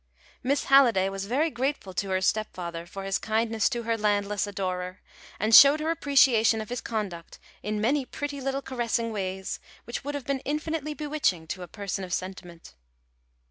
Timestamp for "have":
10.15-10.25